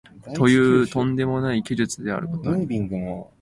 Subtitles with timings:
[0.35, 2.65] という飛んでもない奇術であることに、